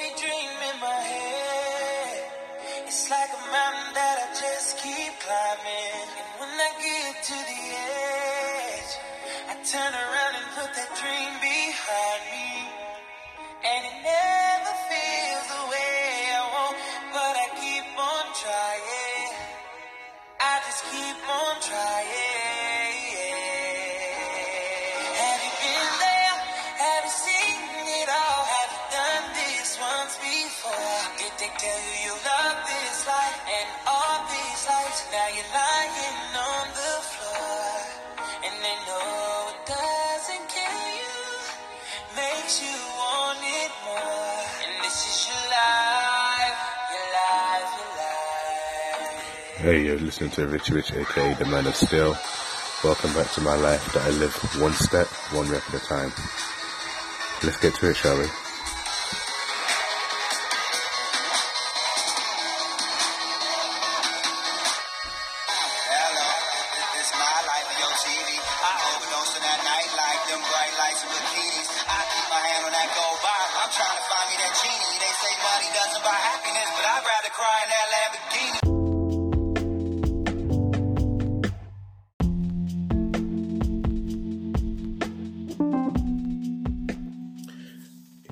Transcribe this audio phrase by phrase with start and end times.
[0.00, 2.24] Every dream in my head,
[2.88, 6.08] it's like a mountain that I just keep climbing.
[6.16, 8.92] And when I get to the edge,
[9.44, 11.49] I turn around and put that dream behind
[49.60, 52.16] Hey, you're listening to Rich Rich, aka the Man of Steel.
[52.82, 56.10] Welcome back to my life that I live one step, one rep at a time.
[57.44, 58.24] Let's get to it, shall we?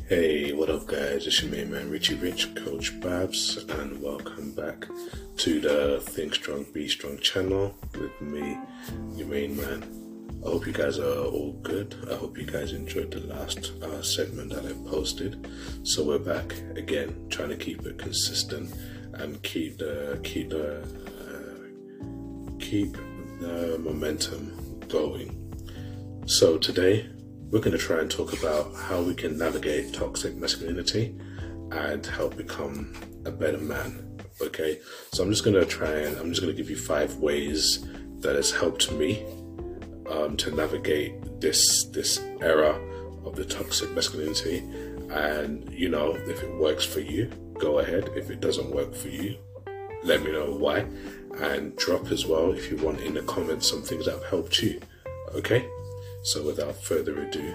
[0.09, 1.27] Hey, what up, guys?
[1.27, 4.87] It's your main man, Richie Rich, Coach Babs, and welcome back
[5.37, 8.57] to the Think Strong, Be Strong channel with me,
[9.17, 9.85] your main man.
[10.47, 11.95] I hope you guys are all good.
[12.11, 15.47] I hope you guys enjoyed the last uh, segment that I posted.
[15.83, 18.75] So we're back again, trying to keep it consistent
[19.13, 20.85] and keep the keep the
[21.21, 22.95] uh, keep
[23.41, 25.35] the momentum going.
[26.25, 27.11] So today
[27.51, 31.17] we're going to try and talk about how we can navigate toxic masculinity
[31.73, 34.05] and help become a better man.
[34.41, 34.81] Okay,
[35.13, 37.87] so I'm just going to try and I'm just going to give you five ways
[38.21, 39.25] that has helped me
[40.11, 42.79] um, to navigate this this era
[43.25, 44.59] of the toxic masculinity.
[45.11, 48.11] And you know, if it works for you, go ahead.
[48.15, 49.39] If it doesn't work for you,
[50.05, 50.87] let me know why,
[51.39, 54.63] and drop as well if you want in the comments some things that have helped
[54.63, 54.81] you.
[55.35, 55.69] Okay.
[56.23, 57.55] So without further ado,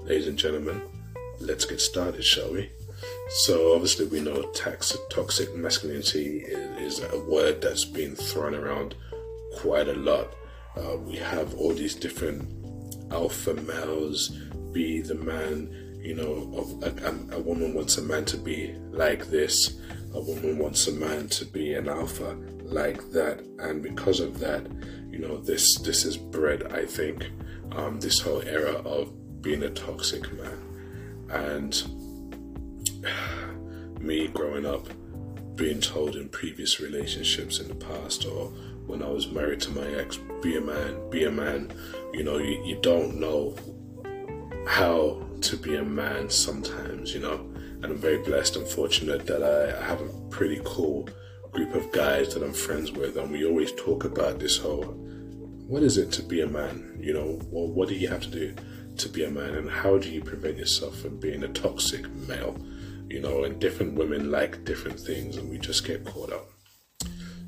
[0.00, 0.80] ladies and gentlemen,
[1.40, 2.70] let's get started, shall we?
[3.44, 8.94] So obviously we know tax, toxic masculinity is, is a word that's been thrown around
[9.56, 10.32] quite a lot.
[10.76, 12.48] Uh, we have all these different
[13.12, 14.30] alpha males,
[14.72, 18.74] be the man, you know, of a, a, a woman wants a man to be
[18.92, 19.80] like this,
[20.14, 24.66] a woman wants a man to be an alpha like that, and because of that,
[25.10, 27.30] you know, this this is bred, I think,
[27.72, 30.58] um, this whole era of being a toxic man,
[31.30, 31.82] and
[34.00, 34.88] me growing up
[35.56, 38.52] being told in previous relationships in the past or
[38.86, 41.72] when I was married to my ex, be a man, be a man.
[42.12, 43.56] You know, you, you don't know
[44.66, 47.40] how to be a man sometimes, you know.
[47.82, 51.08] And I'm very blessed and fortunate that I, I have a pretty cool
[51.56, 54.84] group of guys that I'm friends with, and we always talk about this whole
[55.66, 56.96] what is it to be a man?
[57.00, 58.54] You know, what do you have to do
[58.98, 62.56] to be a man, and how do you prevent yourself from being a toxic male?
[63.08, 66.50] You know, and different women like different things, and we just get caught up.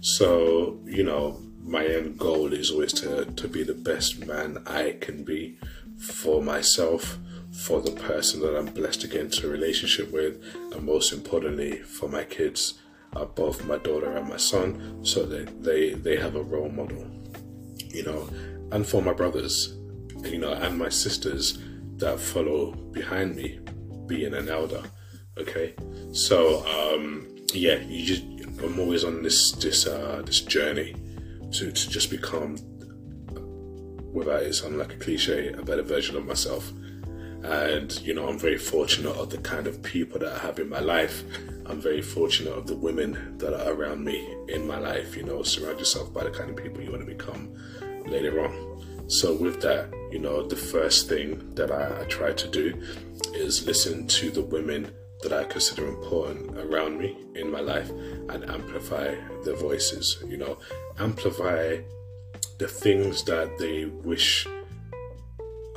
[0.00, 4.96] So, you know, my end goal is always to, to be the best man I
[5.00, 5.58] can be
[6.00, 7.18] for myself,
[7.64, 10.42] for the person that I'm blessed to get into a relationship with,
[10.72, 12.80] and most importantly, for my kids,
[13.34, 17.06] both my daughter and my son, so that they, they have a role model,
[17.88, 18.28] you know,
[18.72, 19.76] and for my brothers,
[20.24, 21.58] you know, and my sisters
[21.96, 23.58] that follow behind me,
[24.06, 24.82] being an elder.
[25.38, 25.74] Okay,
[26.12, 28.24] so um, yeah, you just
[28.62, 30.94] I'm always on this this uh, this journey
[31.52, 32.56] to to just become,
[34.12, 36.72] without it sounding like a cliche, a better version of myself.
[37.44, 40.68] And you know, I'm very fortunate of the kind of people that I have in
[40.68, 41.22] my life.
[41.68, 45.16] I'm very fortunate of the women that are around me in my life.
[45.16, 47.54] You know, surround yourself by the kind of people you want to become
[48.06, 49.08] later on.
[49.08, 52.74] So with that, you know, the first thing that I, I try to do
[53.34, 54.92] is listen to the women
[55.22, 60.58] that I consider important around me in my life and amplify their voices, you know,
[60.98, 61.78] amplify
[62.58, 64.46] the things that they wish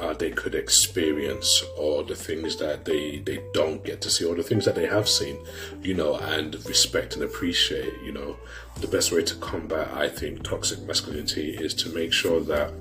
[0.01, 4.36] uh, they could experience or the things that they, they don't get to see or
[4.36, 5.38] the things that they have seen,
[5.81, 8.36] you know, and respect and appreciate, you know.
[8.80, 12.74] The best way to combat, I think, toxic masculinity is to make sure that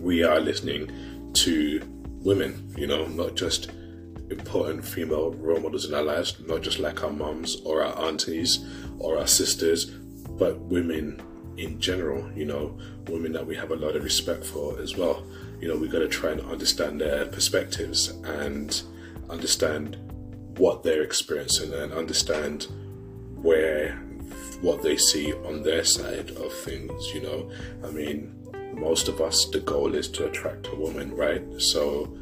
[0.00, 1.80] we are listening to
[2.22, 3.70] women, you know, not just
[4.30, 8.66] important female role models in our lives, not just like our moms or our aunties
[8.98, 11.20] or our sisters, but women
[11.56, 12.76] in general, you know,
[13.08, 15.24] women that we have a lot of respect for as well.
[15.60, 18.82] You know, we got to try and understand their perspectives and
[19.28, 19.96] understand
[20.56, 22.66] what they're experiencing and understand
[23.36, 23.96] where
[24.60, 27.50] what they see on their side of things, you know.
[27.84, 28.34] I mean,
[28.74, 31.42] most of us, the goal is to attract a woman, right?
[31.58, 32.16] So,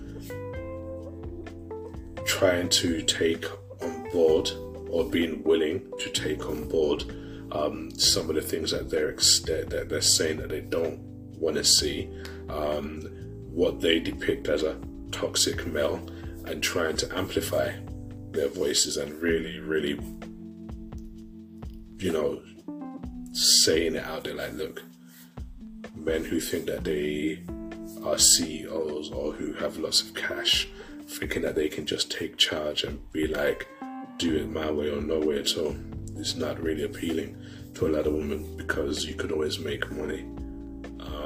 [2.25, 3.45] trying to take
[3.83, 4.51] on board
[4.91, 7.05] or being willing to take on board
[7.53, 10.99] um, some of the things that they're that they're saying that they don't
[11.39, 12.11] want to see,
[12.49, 13.01] um,
[13.51, 14.79] what they depict as a
[15.11, 16.01] toxic male,
[16.47, 17.73] and trying to amplify
[18.31, 19.99] their voices and really, really,
[21.99, 22.41] you know,
[23.33, 24.83] saying it out there like, look,
[25.95, 27.43] men who think that they
[28.05, 30.69] are CEOs or who have lots of cash,
[31.07, 33.69] thinking that they can just take charge and be like,
[34.19, 35.77] do it my way or no way at all.
[36.17, 37.37] It's not really appealing
[37.75, 40.25] to a lot of women because you could always make money.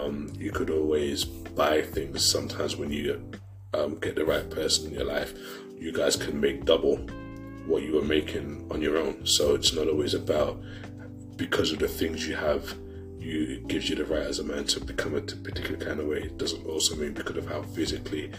[0.03, 2.25] Um, you could always buy things.
[2.25, 3.31] Sometimes when you
[3.75, 5.33] um, get the right person in your life,
[5.79, 6.97] you guys can make double
[7.67, 9.27] what you were making on your own.
[9.27, 10.61] So it's not always about
[11.37, 12.75] because of the things you have,
[13.19, 16.07] you it gives you the right as a man to become a particular kind of
[16.07, 16.19] way.
[16.19, 18.33] It doesn't also mean because of how physically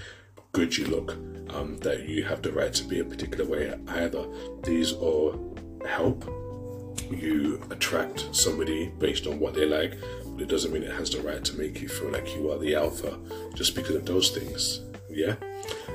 [0.52, 1.14] good you look
[1.50, 4.26] um, that you have the right to be a particular way either.
[4.64, 5.58] These all
[5.88, 6.26] help
[7.12, 9.98] you attract somebody based on what they like,
[10.34, 12.58] but it doesn't mean it has the right to make you feel like you are
[12.58, 13.18] the alpha
[13.56, 14.82] just because of those things.
[15.10, 15.36] Yeah.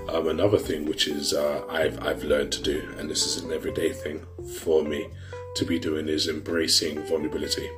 [0.09, 3.53] Um, another thing which is uh, I've I've learned to do, and this is an
[3.53, 4.25] everyday thing
[4.61, 5.09] for me
[5.57, 7.69] to be doing, is embracing vulnerability,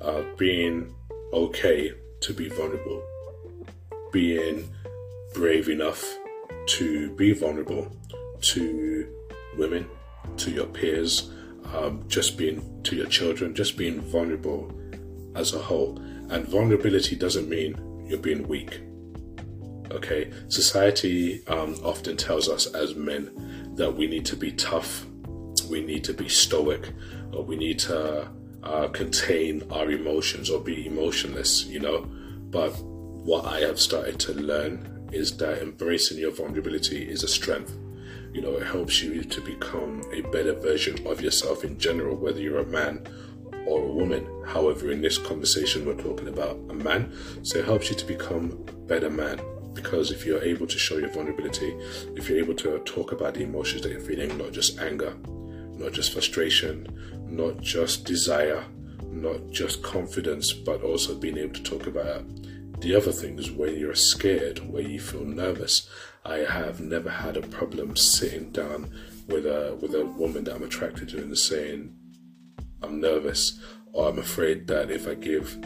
[0.00, 0.94] uh, being
[1.32, 3.02] okay to be vulnerable,
[4.12, 4.68] being
[5.32, 6.02] brave enough
[6.66, 7.90] to be vulnerable
[8.40, 9.08] to
[9.56, 9.88] women,
[10.36, 11.30] to your peers,
[11.72, 14.72] um, just being to your children, just being vulnerable
[15.34, 15.98] as a whole.
[16.30, 18.80] And vulnerability doesn't mean you're being weak.
[19.90, 25.06] Okay, society um, often tells us as men that we need to be tough,
[25.70, 26.90] we need to be stoic,
[27.32, 28.28] or we need to
[28.62, 32.06] uh, contain our emotions or be emotionless, you know.
[32.50, 37.76] But what I have started to learn is that embracing your vulnerability is a strength.
[38.32, 42.40] You know, it helps you to become a better version of yourself in general, whether
[42.40, 43.06] you're a man
[43.66, 44.26] or a woman.
[44.46, 47.12] However, in this conversation, we're talking about a man.
[47.42, 49.40] So it helps you to become a better man,
[49.72, 51.74] because if you're able to show your vulnerability,
[52.16, 55.14] if you're able to talk about the emotions that you're feeling, not just anger,
[55.76, 56.86] not just frustration,
[57.28, 58.64] not just desire,
[59.10, 62.24] not just confidence, but also being able to talk about
[62.80, 65.88] the other things where you're scared, where you feel nervous.
[66.24, 68.92] I have never had a problem sitting down
[69.28, 71.96] with a with a woman that I'm attracted to and saying,
[72.84, 73.60] I'm nervous
[73.92, 75.58] or I'm afraid that if I give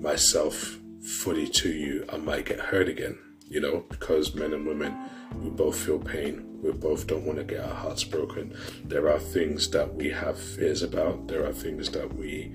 [0.00, 3.18] myself fully to you, I might get hurt again
[3.48, 4.96] you know, because men and women,
[5.40, 6.44] we both feel pain.
[6.62, 8.56] We both don't want to get our hearts broken.
[8.84, 12.52] There are things that we have fears about, there are things that we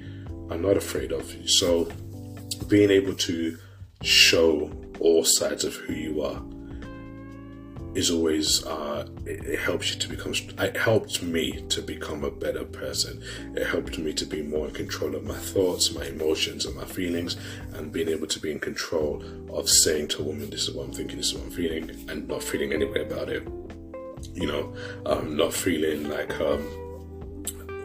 [0.50, 1.34] are not afraid of.
[1.50, 1.92] So,
[2.68, 3.58] being able to
[4.04, 6.42] show all sides of who you are
[7.94, 12.32] is always uh, it, it, helps you to become it helped me to become a
[12.32, 13.22] better person.
[13.56, 16.86] It helped me to be more in control of my thoughts my emotions and my
[16.86, 17.36] feelings
[17.74, 20.86] and being able to be in control of saying to a woman this is what
[20.86, 23.48] i'm thinking this is what i'm feeling and not feeling any way about it.
[24.34, 24.74] You know
[25.06, 26.62] um, not feeling like um,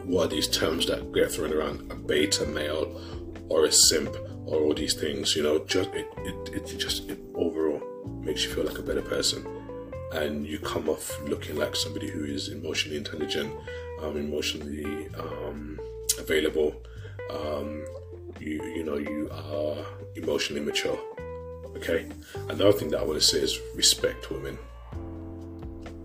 [0.05, 1.91] what are these terms that get thrown around?
[1.91, 3.01] A beta male
[3.49, 7.19] or a simp or all these things you know just it, it, it just it
[7.35, 7.81] overall
[8.21, 9.45] makes you feel like a better person
[10.13, 13.53] and you come off looking like somebody who is emotionally intelligent,
[14.01, 15.79] um, emotionally um,
[16.17, 16.75] available.
[17.29, 17.83] Um,
[18.39, 19.85] you you know you are
[20.15, 20.99] emotionally mature.
[21.77, 22.07] Okay.
[22.49, 24.57] Another thing that I want to say is respect women.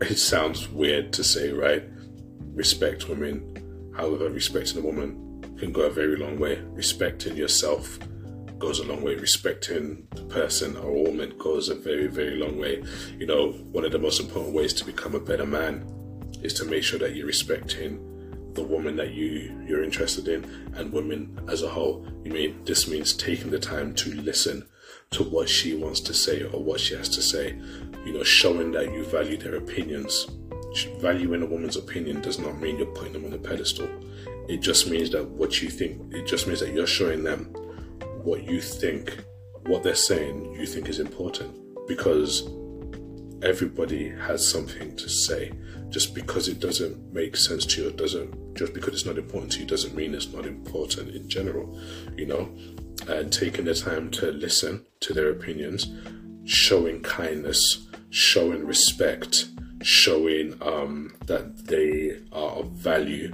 [0.03, 1.85] It sounds weird to say, right?
[2.55, 3.93] Respect women.
[3.97, 6.61] However, respecting a woman can go a very long way.
[6.73, 7.99] Respecting yourself
[8.63, 9.17] goes a long way.
[9.17, 12.83] Respecting the person or woman goes a very, very long way.
[13.19, 15.85] You know, one of the most important ways to become a better man
[16.43, 18.09] is to make sure that you're respecting
[18.55, 20.45] the woman that you you're interested in
[20.77, 22.07] and women as a whole.
[22.25, 24.65] You mean this means taking the time to listen
[25.11, 27.59] to what she wants to say or what she has to say.
[28.07, 30.29] You know, showing that you value their opinions.
[31.01, 33.89] Valuing a woman's opinion does not mean you're putting them on a pedestal.
[34.49, 37.53] It just means that what you think, it just means that you're showing them
[38.25, 39.25] what you think,
[39.67, 41.59] what they're saying, you think is important.
[41.87, 42.49] Because
[43.43, 45.53] everybody has something to say.
[45.89, 49.61] Just because it doesn't make sense to you, doesn't just because it's not important to
[49.61, 51.79] you doesn't mean it's not important in general,
[52.17, 52.49] you know.
[53.09, 55.93] And taking the time to listen to their opinions,
[56.45, 59.47] showing kindness, showing respect,
[59.83, 63.31] showing um, that they are of value,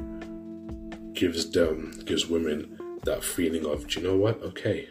[1.13, 4.43] gives them gives women that feeling of, do you know what?
[4.43, 4.89] Okay,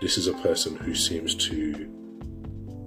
[0.00, 1.88] this is a person who seems to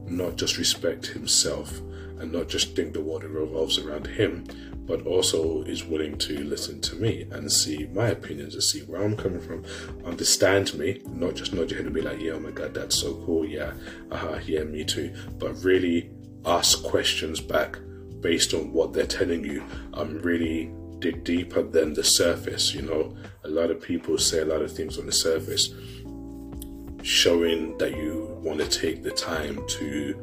[0.08, 1.80] not just respect himself
[2.20, 4.46] and not just think the world revolves around him,
[4.86, 9.02] but also is willing to listen to me and see my opinions and see where
[9.02, 9.64] I'm coming from,
[10.06, 12.96] understand me, not just nod your head and be like, yeah, oh my god, that's
[12.96, 13.74] so cool, yeah,
[14.12, 16.12] uh-huh, yeah, me too, but really
[16.46, 17.78] ask questions back
[18.20, 19.64] based on what they're telling you.
[19.94, 23.14] I'm really dig deeper than the surface, you know.
[23.44, 25.74] A lot of people say a lot of things on the surface
[27.04, 30.16] showing that you want to take the time to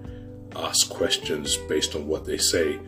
[0.56, 2.80] ask questions based on what they say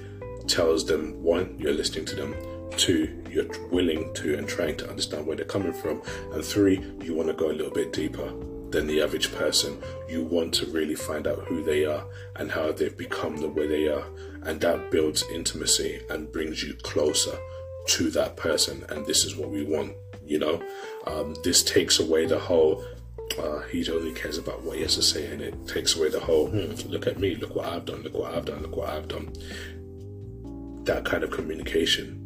[0.48, 2.34] tells them one, you're listening to them,
[2.78, 6.00] two, you're willing to and trying to understand where they're coming from,
[6.32, 8.32] and three, you want to go a little bit deeper
[8.70, 9.76] than the average person.
[10.08, 12.06] You want to really find out who they are
[12.36, 14.06] and how they've become the way they are,
[14.44, 17.36] and that builds intimacy and brings you closer
[17.88, 18.84] to that person.
[18.88, 20.62] And this is what we want, you know.
[21.06, 22.84] Um, this takes away the whole
[23.38, 26.20] uh, he only cares about what he has to say, and it takes away the
[26.20, 28.88] whole hmm, look at me, look what I've done, look what I've done, look what
[28.88, 29.32] I've done.
[30.84, 32.18] That kind of communication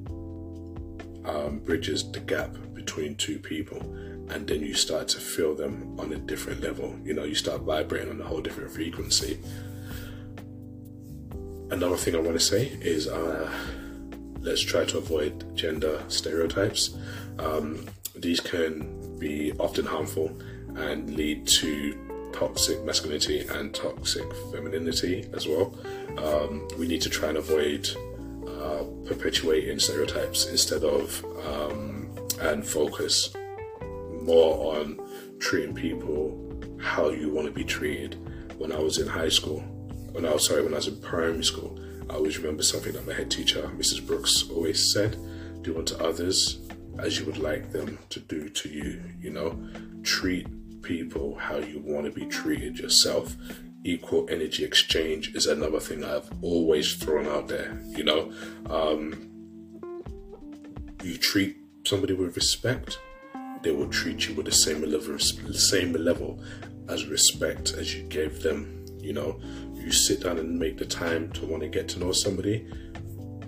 [1.24, 3.78] um, bridges the gap between two people,
[4.30, 6.96] and then you start to feel them on a different level.
[7.04, 9.38] You know, you start vibrating on a whole different frequency.
[11.70, 13.50] Another thing I want to say is uh,
[14.46, 16.96] let's try to avoid gender stereotypes.
[17.40, 17.84] Um,
[18.14, 20.28] these can be often harmful
[20.76, 25.74] and lead to toxic masculinity and toxic femininity as well.
[26.16, 27.88] Um, we need to try and avoid
[28.46, 32.08] uh, perpetuating stereotypes instead of um,
[32.40, 33.34] and focus
[34.22, 35.00] more on
[35.40, 36.42] treating people
[36.80, 38.16] how you want to be treated.
[38.58, 39.60] When I was in high school,
[40.12, 43.06] when I was sorry, when I was in primary school, I always remember something that
[43.06, 44.06] my head teacher, Mrs.
[44.06, 45.16] Brooks, always said:
[45.62, 46.58] "Do unto others
[46.98, 49.58] as you would like them to do to you." You know,
[50.02, 50.46] treat
[50.82, 53.36] people how you want to be treated yourself.
[53.84, 57.80] Equal energy exchange is another thing I've always thrown out there.
[57.88, 58.32] You know,
[58.68, 59.32] um,
[61.02, 62.98] you treat somebody with respect,
[63.62, 66.42] they will treat you with the same level, same level
[66.88, 68.84] as respect as you gave them.
[69.00, 69.40] You know,
[69.86, 72.66] you sit down and make the time to want to get to know somebody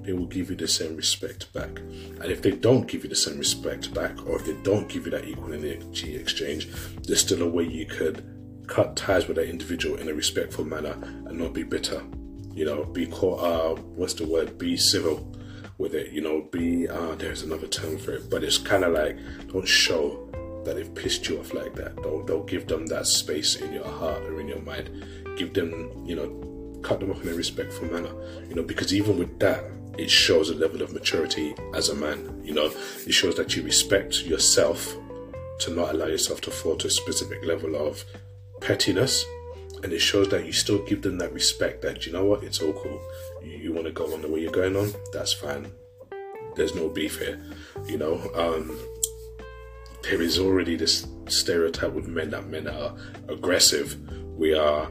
[0.09, 1.81] they will give you the same respect back.
[1.81, 5.05] And if they don't give you the same respect back, or if they don't give
[5.05, 6.67] you that equal energy exchange,
[7.03, 8.25] there's still a way you could
[8.67, 12.03] cut ties with that individual in a respectful manner and not be bitter.
[12.55, 14.57] You know, be caught, uh, what's the word?
[14.57, 15.37] Be civil
[15.77, 16.11] with it.
[16.11, 19.19] You know, be, uh, there's another term for it, but it's kind of like,
[19.49, 20.25] don't show
[20.65, 21.97] that they've pissed you off like that.
[21.97, 24.89] Don't, don't give them that space in your heart or in your mind.
[25.39, 28.11] Give them, you know, cut them off in a respectful manner.
[28.49, 29.65] You know, because even with that,
[29.97, 32.41] it shows a level of maturity as a man.
[32.45, 32.73] You know,
[33.07, 34.97] it shows that you respect yourself
[35.61, 38.05] to not allow yourself to fall to a specific level of
[38.61, 39.25] pettiness.
[39.83, 42.61] And it shows that you still give them that respect that, you know what, it's
[42.61, 43.01] all cool.
[43.45, 45.71] You, you want to go on the way you're going on, that's fine.
[46.57, 47.41] There's no beef here.
[47.87, 48.77] You know, um,
[50.03, 52.95] there is already this stereotype with men that men are
[53.29, 53.97] aggressive.
[54.37, 54.89] We are,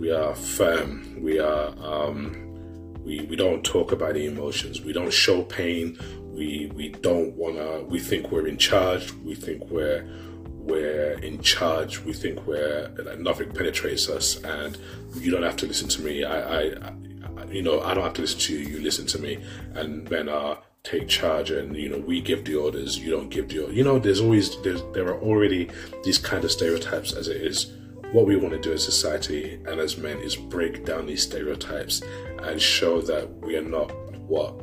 [0.00, 1.22] we are firm.
[1.22, 4.80] We are, um, we, we don't talk about the emotions.
[4.80, 5.98] We don't show pain.
[6.32, 7.82] We we don't wanna.
[7.82, 9.12] We think we're in charge.
[9.12, 10.08] We think we're
[10.48, 12.00] we're in charge.
[12.00, 14.78] We think we're like, nothing penetrates us, and
[15.16, 16.24] you don't have to listen to me.
[16.24, 18.66] I, I, I you know I don't have to listen to you.
[18.66, 19.38] You listen to me,
[19.74, 23.46] and then uh take charge and you know we give the orders you don't give
[23.50, 25.68] the order you know there's always there's there are already
[26.04, 27.70] these kind of stereotypes as it is
[28.12, 32.02] what we want to do as society and as men is break down these stereotypes
[32.42, 33.92] and show that we are not
[34.28, 34.54] what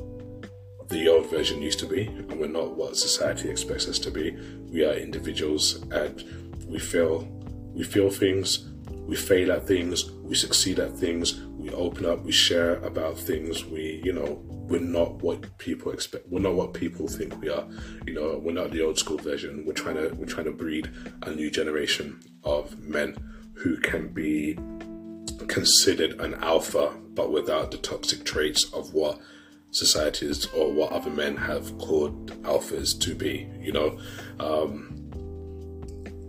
[0.90, 4.38] the old version used to be and we're not what society expects us to be.
[4.72, 6.24] We are individuals and
[6.68, 7.28] we feel
[7.74, 8.68] we feel things
[9.08, 13.66] we fail at things we succeed at things we open up we share about things
[13.66, 17.66] we you know we're not what people expect we're not what people think we are.
[18.06, 19.64] You know we're not the old school version.
[19.66, 20.92] We're trying to we're trying to breed
[21.24, 23.18] a new generation of men
[23.54, 24.58] who can be
[25.48, 29.20] considered an alpha but without the toxic traits of what
[29.72, 33.98] societies or what other men have called alphas to be you know?
[34.40, 34.94] Um,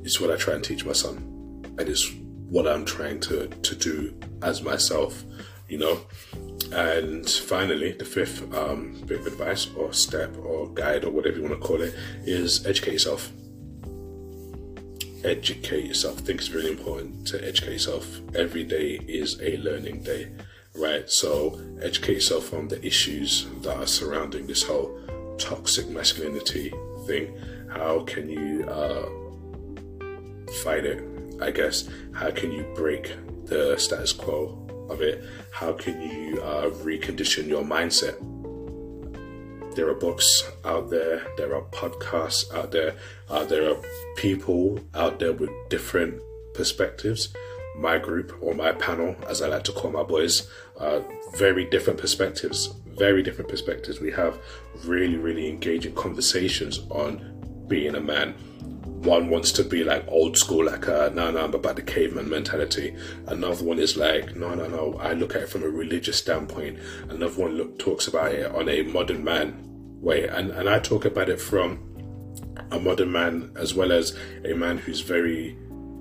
[0.04, 1.16] it's what i try and teach my son.
[1.78, 2.10] And it's
[2.48, 5.24] what i'm trying to to do as myself
[5.68, 6.00] you know.
[6.72, 11.42] And finally, the fifth um, bit of advice or step or guide or whatever you
[11.42, 13.30] want to call it is educate yourself.
[15.24, 16.18] Educate yourself.
[16.18, 18.20] I think it's really important to educate yourself.
[18.34, 20.30] Every day is a learning day,
[20.74, 21.08] right?
[21.08, 25.00] So educate yourself on the issues that are surrounding this whole
[25.38, 26.72] toxic masculinity
[27.06, 27.36] thing.
[27.70, 29.08] How can you uh,
[30.62, 31.17] fight it?
[31.40, 31.88] I guess.
[32.12, 33.14] How can you break
[33.46, 35.24] the status quo of it?
[35.52, 38.16] How can you uh, recondition your mindset?
[39.74, 42.96] There are books out there, there are podcasts out there,
[43.28, 43.76] uh, there are
[44.16, 46.20] people out there with different
[46.54, 47.28] perspectives.
[47.76, 51.00] My group or my panel, as I like to call my boys, uh,
[51.36, 52.74] very different perspectives.
[52.86, 54.00] Very different perspectives.
[54.00, 54.40] We have
[54.84, 58.34] really, really engaging conversations on being a man,
[59.02, 62.28] one wants to be like old school, like uh, no, no, I'm about the caveman
[62.28, 62.96] mentality.
[63.26, 66.78] Another one is like, no, no, no, I look at it from a religious standpoint.
[67.08, 69.56] Another one look, talks about it on a modern man
[70.00, 71.84] way, and and I talk about it from
[72.70, 75.56] a modern man as well as a man who's very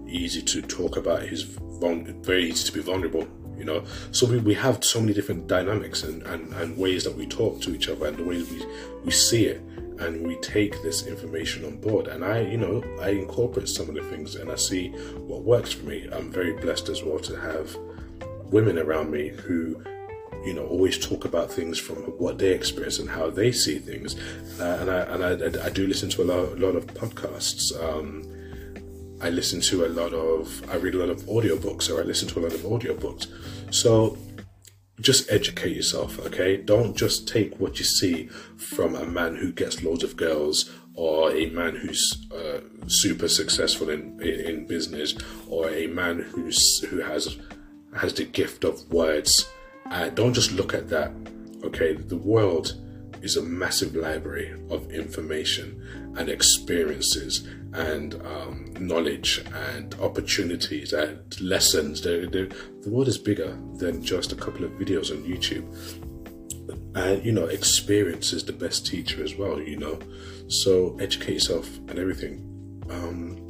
[0.07, 1.23] easy to talk about.
[1.23, 3.27] He's very easy to be vulnerable
[3.57, 7.15] you know so we, we have so many different dynamics and, and, and ways that
[7.15, 8.65] we talk to each other and the ways we,
[9.03, 9.61] we see it
[9.99, 12.07] and we take this information on board.
[12.07, 14.89] And i you know i incorporate some of the things and i see
[15.29, 16.07] what works for me.
[16.11, 17.75] I'm very blessed as well to have
[18.51, 19.83] women around me who
[20.45, 24.15] you know always talk about things from what they experience and how they see things.
[24.59, 27.71] Uh, and I and I, I, do listen to a lot, a lot of podcasts.
[27.83, 28.23] Um,
[29.19, 32.27] I listen to a lot of I read a lot of audiobooks or I listen
[32.29, 33.27] to a lot of audiobooks.
[33.73, 34.17] So
[34.99, 36.57] just educate yourself, okay?
[36.57, 38.27] Don't just take what you see
[38.57, 43.89] from a man who gets loads of girls or a man who's uh, super successful
[43.89, 45.15] in, in, in business
[45.47, 47.37] or a man who's who has
[47.95, 49.47] has the gift of words.
[49.91, 51.11] Uh, don't just look at that,
[51.63, 51.93] okay?
[51.93, 52.73] The world
[53.21, 62.01] is a massive library of information and experiences and um, knowledge and opportunities and lessons.
[62.01, 65.65] They're, they're, the world is bigger than just a couple of videos on YouTube.
[66.95, 69.99] And you know, experience is the best teacher as well, you know.
[70.47, 72.83] So educate yourself and everything.
[72.89, 73.49] Um,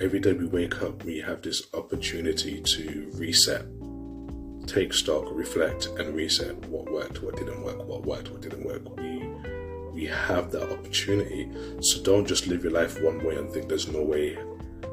[0.00, 3.66] every day we wake up, we have this opportunity to reset
[4.74, 8.82] take stock, reflect, and reset what worked, what didn't work, what worked, what didn't work.
[8.96, 9.30] We
[9.92, 11.48] we have that opportunity.
[11.80, 14.36] So don't just live your life one way and think there's no way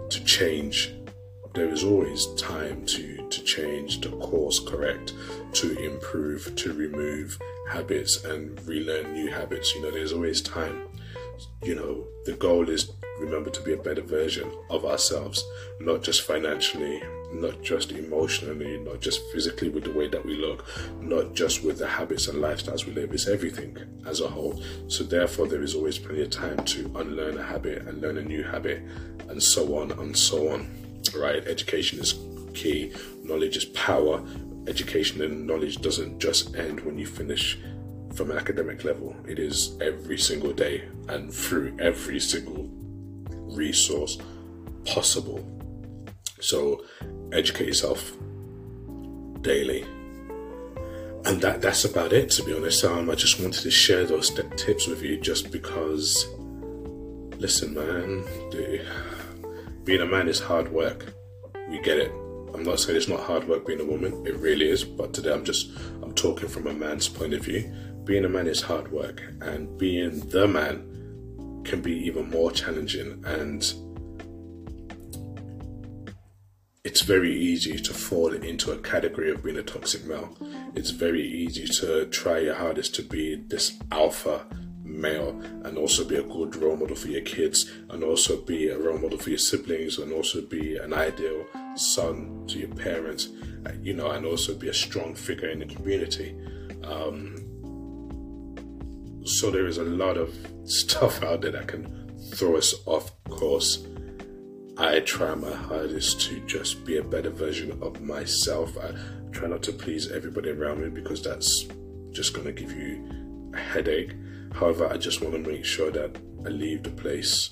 [0.09, 0.93] to change.
[1.55, 5.13] There is always time to to change, to course correct,
[5.53, 9.73] to improve, to remove habits and relearn new habits.
[9.73, 10.83] You know, there's always time.
[11.63, 12.91] You know, the goal is
[13.21, 15.45] remember to be a better version of ourselves,
[15.79, 20.65] not just financially, not just emotionally, not just physically with the way that we look,
[20.99, 23.13] not just with the habits and lifestyles we live.
[23.13, 24.61] It's everything as a whole.
[24.87, 28.23] So therefore, there is always plenty of time to unlearn a habit and learn a
[28.23, 28.81] new habit,
[29.29, 30.69] and so on and so on.
[31.15, 31.47] Right?
[31.47, 32.19] Education is
[32.53, 32.93] key.
[33.23, 34.23] Knowledge is power.
[34.67, 37.59] Education and knowledge doesn't just end when you finish
[38.13, 39.15] from an academic level.
[39.27, 42.69] It is every single day and through every single
[43.51, 44.17] resource
[44.85, 45.45] possible.
[46.39, 46.83] So
[47.31, 48.11] educate yourself
[49.41, 49.83] daily.
[51.23, 52.83] And that that's about it to be honest.
[52.83, 56.25] Um, I just wanted to share those tips with you just because
[57.37, 58.85] listen man, the,
[59.83, 61.13] being a man is hard work.
[61.69, 62.11] We get it.
[62.53, 65.31] I'm not saying it's not hard work being a woman, it really is, but today
[65.31, 67.71] I'm just I'm talking from a man's point of view.
[68.03, 70.90] Being a man is hard work and being the man
[71.63, 73.73] can be even more challenging and
[76.83, 80.35] it's very easy to fall into a category of being a toxic male.
[80.73, 84.45] It's very easy to try your hardest to be this alpha
[84.83, 88.79] male and also be a good role model for your kids and also be a
[88.79, 91.45] role model for your siblings and also be an ideal
[91.75, 93.29] son to your parents,
[93.81, 96.35] you know, and also be a strong figure in the community.
[96.83, 97.50] Um,
[99.23, 103.85] so there is a lot of stuff out there that can throw us off course.
[104.77, 108.77] I try my hardest to just be a better version of myself.
[108.77, 108.91] I
[109.31, 111.67] try not to please everybody around me because that's
[112.11, 114.13] just going to give you a headache.
[114.53, 117.51] However, I just want to make sure that I leave the place,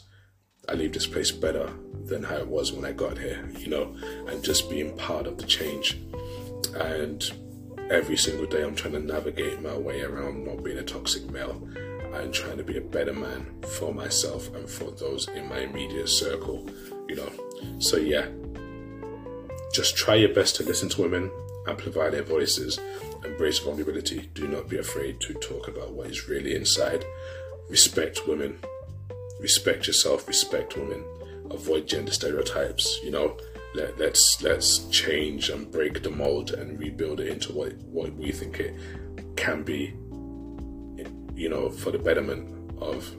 [0.67, 1.71] I leave this place better
[2.05, 3.95] than how it was when I got here, you know,
[4.27, 5.99] and just being part of the change.
[6.75, 7.31] And
[7.89, 11.67] every single day I'm trying to navigate my way around not being a toxic male
[12.13, 16.09] and trying to be a better man for myself and for those in my immediate
[16.09, 16.69] circle,
[17.07, 17.31] you know.
[17.79, 18.27] So yeah,
[19.73, 21.31] just try your best to listen to women,
[21.67, 22.79] amplify their voices,
[23.23, 24.29] embrace vulnerability.
[24.33, 27.05] Do not be afraid to talk about what is really inside.
[27.69, 28.59] Respect women.
[29.39, 30.27] Respect yourself.
[30.27, 31.03] Respect women.
[31.51, 32.99] Avoid gender stereotypes.
[33.03, 33.37] You know,
[33.75, 38.31] let, let's let's change and break the mold and rebuild it into what what we
[38.31, 38.75] think it
[39.35, 39.95] can be.
[41.35, 43.15] You know, for the betterment of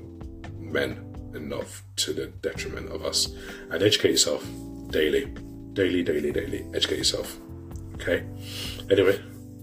[0.59, 3.33] men and not to the detriment of us.
[3.71, 4.47] And educate yourself
[4.89, 5.27] daily,
[5.73, 6.67] daily, daily, daily.
[6.75, 7.39] Educate yourself.
[7.95, 8.25] Okay.
[8.91, 9.21] Anyway,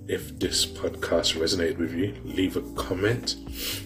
[0.08, 3.36] if this podcast resonated with you, leave a comment,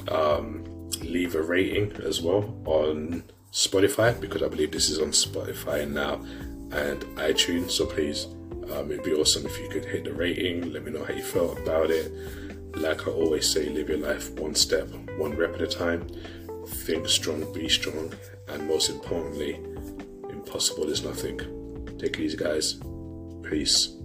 [0.10, 0.64] um,
[1.02, 6.24] leave a rating as well on Spotify because I believe this is on Spotify now
[6.72, 7.72] and iTunes.
[7.72, 8.26] So please,
[8.72, 10.72] um, it'd be awesome if you could hit the rating.
[10.72, 12.12] Let me know how you felt about it.
[12.76, 16.08] Like I always say, live your life one step, one rep at a time.
[16.68, 18.14] Think strong, be strong,
[18.48, 19.60] and most importantly,
[20.30, 21.40] impossible is nothing.
[22.00, 22.80] Take it easy, guys.
[23.44, 24.01] Peace.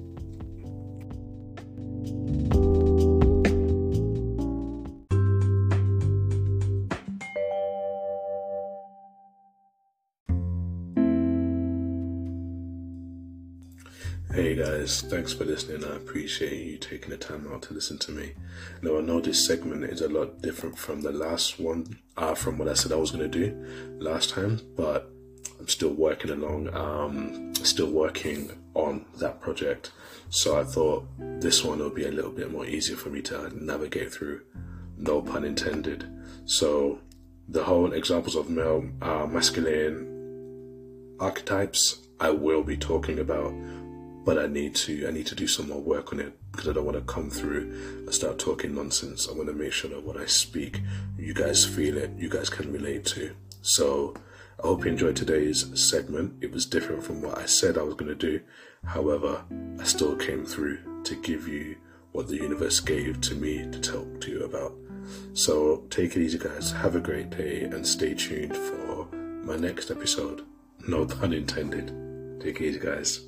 [15.03, 15.85] Thanks for listening.
[15.85, 18.33] I appreciate you taking the time out to listen to me.
[18.83, 22.59] Now I know this segment is a lot different from the last one, uh, from
[22.59, 23.67] what I said I was going to do
[23.99, 25.11] last time, but
[25.59, 29.93] I'm still working along, um, still working on that project.
[30.31, 31.07] So I thought
[31.41, 34.43] this one will be a little bit more easier for me to navigate through.
[34.97, 36.09] No pun intended.
[36.45, 37.01] So
[37.49, 40.13] the whole examples of male, uh, masculine
[41.19, 43.53] archetypes I will be talking about
[44.27, 46.73] but I need to I need to do some more work on it because I
[46.73, 49.29] don't want to come through and start talking nonsense.
[49.29, 50.83] I want to make sure that when I speak,
[51.17, 53.37] you guys feel it, you guys can relate to.
[53.63, 54.15] So
[54.63, 56.43] I hope you enjoyed today's segment.
[56.43, 58.41] It was different from what I said I was going to do.
[58.85, 59.45] However,
[59.79, 61.77] I still came through to give you
[62.11, 64.75] what the universe gave to me to talk to you about.
[65.35, 66.73] So take it easy, guys.
[66.73, 69.07] Have a great day and stay tuned for
[69.45, 70.45] my next episode.
[70.89, 72.41] No pun intended.
[72.41, 73.21] Take it easy, guys.